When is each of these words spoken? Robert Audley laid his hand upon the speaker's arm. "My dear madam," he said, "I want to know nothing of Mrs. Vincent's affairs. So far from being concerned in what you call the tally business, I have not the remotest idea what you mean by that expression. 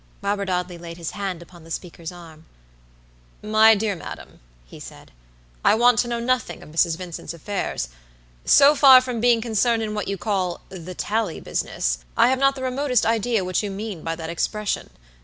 Robert 0.23 0.49
Audley 0.49 0.79
laid 0.79 0.97
his 0.97 1.11
hand 1.11 1.43
upon 1.43 1.63
the 1.63 1.69
speaker's 1.69 2.11
arm. 2.11 2.47
"My 3.43 3.75
dear 3.75 3.95
madam," 3.95 4.39
he 4.65 4.79
said, 4.79 5.11
"I 5.63 5.75
want 5.75 5.99
to 5.99 6.07
know 6.07 6.19
nothing 6.19 6.63
of 6.63 6.69
Mrs. 6.69 6.97
Vincent's 6.97 7.35
affairs. 7.35 7.87
So 8.43 8.73
far 8.73 8.99
from 8.99 9.21
being 9.21 9.41
concerned 9.41 9.83
in 9.83 9.93
what 9.93 10.07
you 10.07 10.17
call 10.17 10.61
the 10.69 10.95
tally 10.95 11.39
business, 11.39 11.99
I 12.17 12.29
have 12.29 12.39
not 12.39 12.55
the 12.55 12.63
remotest 12.63 13.05
idea 13.05 13.45
what 13.45 13.61
you 13.61 13.69
mean 13.69 14.01
by 14.01 14.15
that 14.15 14.31
expression. 14.31 14.89